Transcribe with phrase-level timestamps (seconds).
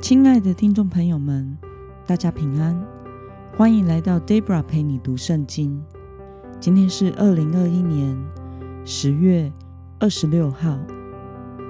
[0.00, 1.58] 亲爱的听众朋友们，
[2.06, 2.74] 大家平安，
[3.54, 5.78] 欢迎来到 Debra 陪你读圣经。
[6.58, 8.16] 今天是二零二一年
[8.86, 9.52] 十月
[9.98, 10.78] 二十六号。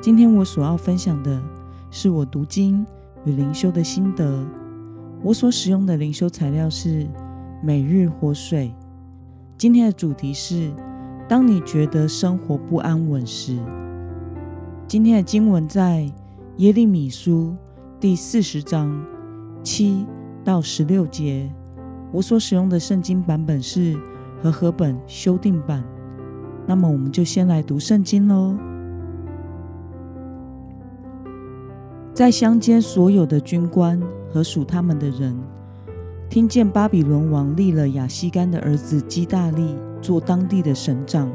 [0.00, 1.42] 今天我所要分享的
[1.90, 2.86] 是我读经
[3.24, 4.46] 与灵修的心得。
[5.22, 7.08] 我所使用的灵修材料是
[7.60, 8.72] 每日活水。
[9.58, 10.72] 今天的主题是：
[11.28, 13.58] 当你觉得生活不安稳时。
[14.86, 16.08] 今天的经文在
[16.58, 17.56] 耶利米书。
[18.00, 19.04] 第四十章
[19.62, 20.06] 七
[20.42, 21.52] 到十六节，
[22.10, 23.94] 我所使用的圣经版本是
[24.42, 25.84] 和合本修订版。
[26.66, 28.56] 那么，我们就先来读圣经喽。
[32.14, 34.00] 在乡间所有的军官
[34.32, 35.38] 和属他们的人，
[36.30, 41.30] 听见巴比伦王立了亚西干的儿子基大利做当地的省长，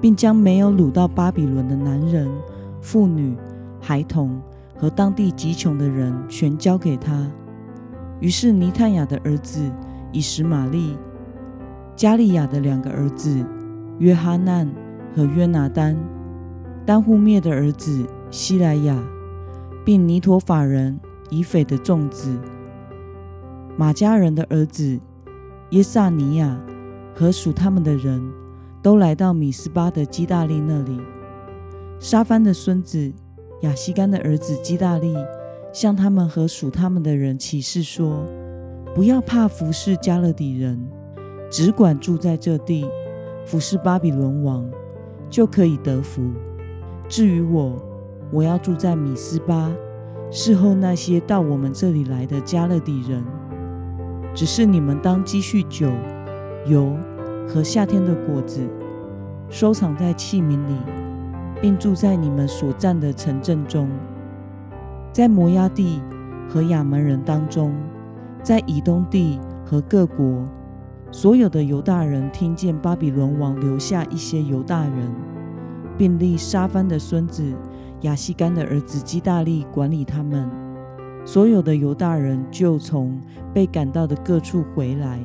[0.00, 2.28] 并将没有掳到巴比伦的男人、
[2.80, 3.36] 妇女、
[3.80, 4.42] 孩童。
[4.78, 7.30] 和当地极穷的人全交给他。
[8.20, 9.70] 于是尼探雅的儿子
[10.12, 10.96] 以实玛利、
[11.94, 13.44] 加利亚的两个儿子
[13.98, 14.70] 约哈难
[15.14, 15.96] 和约拿丹、
[16.84, 18.96] 丹户灭的儿子希莱亚，
[19.84, 20.98] 并尼陀法人
[21.30, 22.38] 以斐的众子
[23.76, 24.98] 马家人的儿子
[25.70, 26.58] 耶萨尼亚
[27.14, 28.22] 和属他们的人
[28.82, 31.00] 都来到米斯巴的基大利那里。
[31.98, 33.12] 沙番的孙子。
[33.62, 35.14] 亚西干的儿子基大利
[35.72, 38.26] 向他们和属他们的人起誓说
[38.94, 40.78] ：“不要怕服侍加勒底人，
[41.50, 42.86] 只管住在这地，
[43.46, 44.70] 服侍巴比伦王，
[45.30, 46.22] 就可以得福。
[47.08, 47.82] 至于我，
[48.30, 49.72] 我要住在米斯巴，
[50.30, 53.24] 侍候那些到我们这里来的加勒底人。
[54.34, 55.90] 只是你们当积蓄酒、
[56.66, 56.94] 油
[57.48, 58.60] 和夏天的果子，
[59.48, 60.74] 收藏在器皿里。”
[61.60, 63.88] 并住在你们所占的城镇中，
[65.12, 66.00] 在摩押地
[66.48, 67.74] 和亚门人当中，
[68.42, 70.44] 在以东地和各国
[71.10, 75.10] 所有的犹大人，听见巴比伦王留下一些犹大人，
[75.96, 77.42] 并立沙番的孙子
[78.02, 80.50] 亚西干的儿子基大利管理他们。
[81.24, 83.18] 所有的犹大人就从
[83.54, 85.18] 被赶到的各处回来，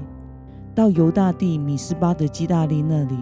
[0.73, 3.17] 到犹大地米斯巴的基大利那里，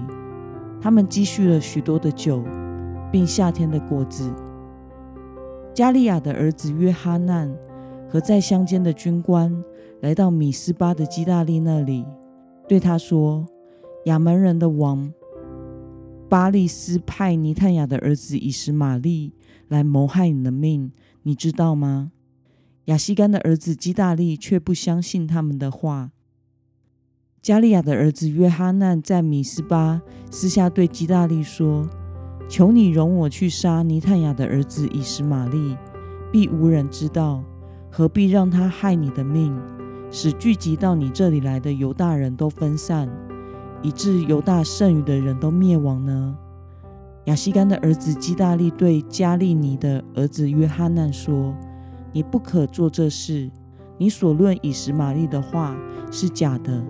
[0.80, 2.44] 他们积蓄了许多的酒。
[3.12, 4.34] 并夏天的果子。
[5.74, 7.56] 加利亚的儿子约哈难
[8.10, 9.64] 和在乡间的军官
[10.02, 12.06] 来到米斯巴的基大利那里，
[12.68, 13.46] 对他说
[14.06, 15.14] ：“亚门人的王
[16.28, 19.34] 巴利斯派尼探雅的儿子以实玛利
[19.68, 20.92] 来谋害你的命，
[21.24, 22.12] 你知道吗？”
[22.86, 26.12] 亚西干的儿子基大利却不相信他们的话。
[27.42, 31.88] 加利亚的儿子约哈难在米斯巴私下对基大利说。
[32.50, 35.78] 求你容我去杀尼探雅的儿子以实玛利，
[36.32, 37.44] 必无人知道。
[37.92, 39.56] 何必让他害你的命，
[40.10, 43.08] 使聚集到你这里来的犹大人都分散，
[43.84, 46.36] 以致犹大剩余的人都灭亡呢？
[47.26, 51.56] 亚西干的儿子基大利对加利尼的儿子约哈难说
[52.14, 53.52] ：“你不可做这事，
[53.98, 55.76] 你所论以实玛利的话
[56.12, 56.84] 是假的。”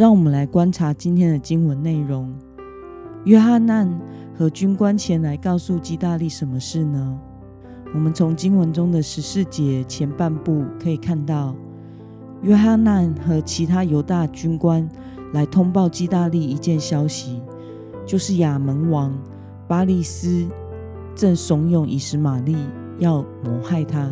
[0.00, 2.32] 让我们来观察今天的经文内容。
[3.24, 3.86] 约翰难
[4.34, 7.20] 和军官前来告诉基大利什么事呢？
[7.92, 11.54] 我们从经文中的十四节前半部可以看到，
[12.40, 14.88] 约翰难和其他犹大军官
[15.34, 17.42] 来通报基大利一件消息，
[18.06, 19.12] 就是亚门王
[19.68, 20.48] 巴利斯
[21.14, 22.56] 正怂恿以实玛利
[22.98, 24.10] 要谋害他。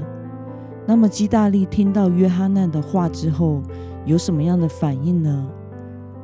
[0.87, 3.63] 那么基大利听到约翰难的话之后，
[4.05, 5.49] 有什么样的反应呢？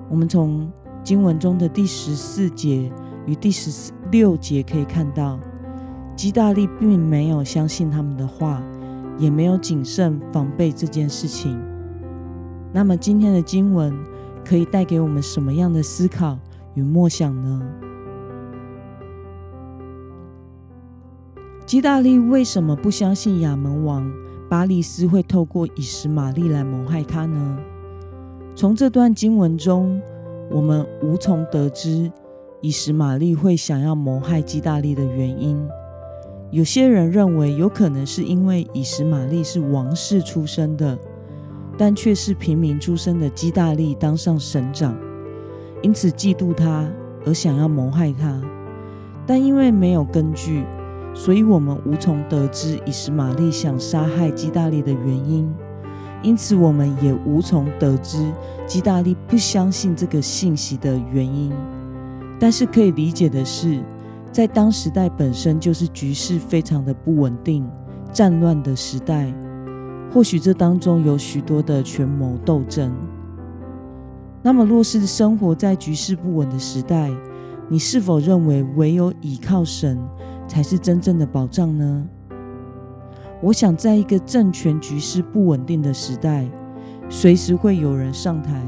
[0.09, 0.70] 我们从
[1.03, 2.91] 经文中的第十四节
[3.26, 5.38] 与第十六节可以看到，
[6.15, 8.62] 基大利并没有相信他们的话，
[9.19, 11.60] 也没有谨慎防备这件事情。
[12.72, 13.97] 那么，今天的经文
[14.44, 16.38] 可以带给我们什么样的思考
[16.75, 17.62] 与默想呢？
[21.64, 24.08] 基大利为什么不相信亚门王
[24.50, 27.58] 巴利斯会透过以实玛利来谋害他呢？
[28.56, 30.00] 从这段经文中，
[30.48, 32.10] 我们无从得知
[32.60, 35.60] 以实玛利会想要谋害基大利的原因。
[36.52, 40.96] 有些人认为，有可能是因为以实玛利是王室出身的，
[41.76, 44.96] 但却是平民出身的基大利当上省长，
[45.82, 46.88] 因此嫉妒他
[47.26, 48.40] 而想要谋害他。
[49.26, 50.62] 但因为没有根据，
[51.12, 55.52] 所以我们无从得知以实玛利想杀害基大利的原因。
[56.25, 58.32] 因此，我们也无从得知
[58.67, 61.53] 基大利不相信这个信息的原因。
[62.41, 63.81] 但是，可以理解的是，
[64.32, 67.69] 在当时代本身就是局势非常的不稳定、
[68.11, 69.32] 战乱的时代，
[70.11, 72.91] 或许这当中有许多的权谋斗争。
[74.43, 77.11] 那么，若是生活在局势不稳的时代，
[77.69, 79.99] 你是否认为唯有倚靠神
[80.49, 82.06] 才是真正的保障呢？
[83.42, 86.48] 我想，在一个政权局势不稳定的时代，
[87.10, 88.64] 随时会有人上台，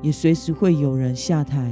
[0.00, 1.70] 也随时会有人下台。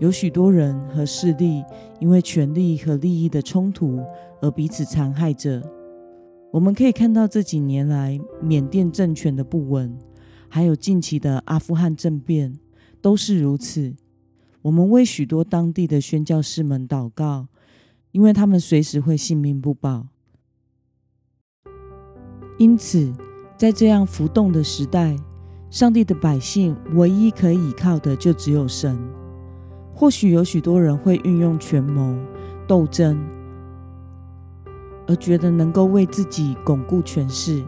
[0.00, 1.62] 有许多人和势力
[2.00, 4.02] 因为权力和利益的冲突
[4.40, 5.62] 而彼此残害着。
[6.50, 9.96] 我们可以看到这几年来缅甸政权的不稳，
[10.48, 12.58] 还有近期的阿富汗政变。
[13.00, 13.94] 都是如此。
[14.62, 17.48] 我们为许多当地的宣教士们祷告，
[18.12, 20.06] 因为他们随时会性命不保。
[22.58, 23.12] 因此，
[23.56, 25.16] 在这样浮动的时代，
[25.70, 28.98] 上帝的百姓唯一可以依靠的就只有神。
[29.94, 32.16] 或许有许多人会运用权谋、
[32.66, 33.18] 斗争，
[35.06, 37.62] 而觉得能够为自己巩固权势。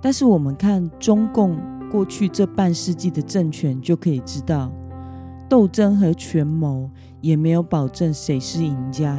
[0.00, 1.58] 但是，我们看中共。
[1.90, 4.70] 过去这半世纪的政权就可以知道，
[5.48, 6.88] 斗争和权谋
[7.20, 9.18] 也没有保证谁是赢家。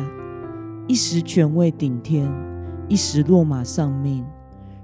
[0.87, 2.31] 一时权位顶天，
[2.87, 4.23] 一时落马丧命。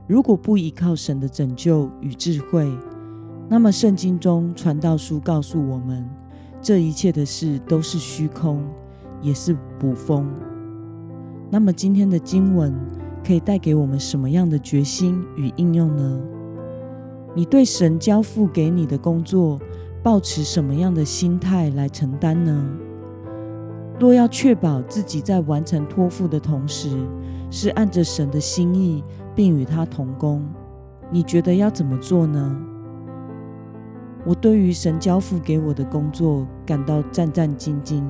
[0.07, 2.65] 如果不依靠神的拯救与智慧，
[3.49, 6.09] 那么圣经中传道书告诉我们，
[6.61, 8.63] 这一切的事都是虚空，
[9.21, 10.25] 也是捕风。
[11.49, 12.73] 那么今天的经文
[13.21, 16.21] 可以带给我们什么样的决心与应用呢？
[17.35, 19.59] 你对神交付给你的工作，
[20.01, 22.69] 抱持什么样的心态来承担呢？
[23.99, 26.89] 若要确保自己在完成托付的同时，
[27.49, 29.03] 是按着神的心意，
[29.35, 30.45] 并与他同工，
[31.09, 32.57] 你觉得要怎么做呢？
[34.25, 38.03] 我对于神交付给我的工作感到战战兢兢，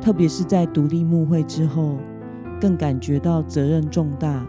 [0.00, 1.96] 特别是在独立牧会之后，
[2.60, 4.46] 更感觉到责任重大，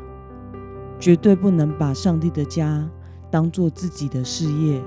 [1.00, 2.90] 绝对不能把上帝的家。
[3.32, 4.80] 当做自己的事业，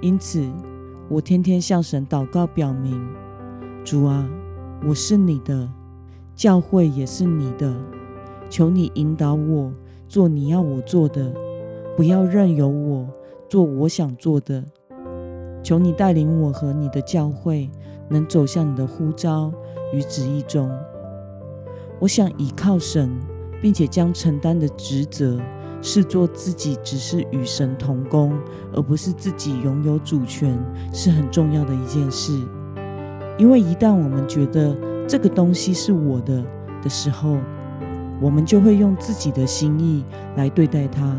[0.00, 0.44] 因此
[1.08, 3.00] 我天天向神祷告，表明：
[3.84, 4.28] 主啊，
[4.86, 5.66] 我是你的，
[6.36, 7.74] 教会也是你的，
[8.50, 9.72] 求你引导我
[10.06, 11.32] 做你要我做的，
[11.96, 13.08] 不要任由我
[13.48, 14.62] 做我想做的。
[15.62, 17.70] 求你带领我和你的教会
[18.10, 19.50] 能走向你的呼召
[19.94, 20.70] 与旨意中。
[21.98, 23.10] 我想依靠神，
[23.62, 25.40] 并且将承担的职责。
[25.80, 28.38] 视作自己，只是与神同工，
[28.74, 30.58] 而不是自己拥有主权，
[30.92, 32.38] 是很重要的一件事。
[33.36, 34.76] 因为一旦我们觉得
[35.08, 36.44] 这个东西是我的
[36.82, 37.38] 的时候，
[38.20, 40.04] 我们就会用自己的心意
[40.36, 41.16] 来对待它。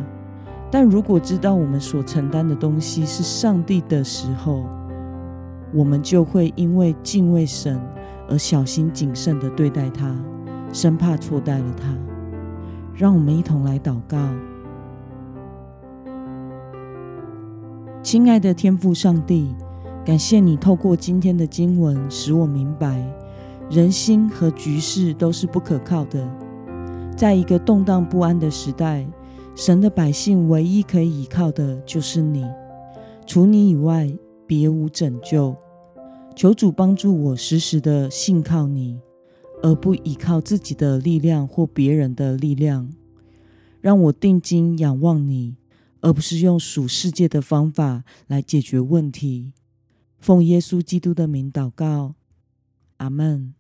[0.72, 4.66] 但如果知道我们所承担的东西是上帝的时候，
[5.74, 7.80] 我们就会因为敬畏神
[8.30, 10.16] 而小心谨慎的对待它，
[10.72, 11.94] 生怕错待了它。
[12.96, 14.18] 让我们一同来祷告。
[18.02, 19.54] 亲爱的天父上帝，
[20.06, 23.04] 感谢你透过今天的经文，使我明白
[23.72, 26.30] 人心和局势都是不可靠的。
[27.18, 29.04] 在一个动荡不安的时代，
[29.56, 32.46] 神的百姓唯一可以依靠的就是你，
[33.26, 34.08] 除你以外
[34.46, 35.56] 别无拯救。
[36.36, 39.00] 求主帮助我时时的信靠你，
[39.64, 42.92] 而不依靠自己的力量或别人的力量。
[43.82, 45.56] 让我定睛仰望你。
[46.02, 49.54] 而不是用属世界的方法来解决问题。
[50.26, 52.16] 奉耶稣基督的名祷告，
[52.98, 53.55] 阿门。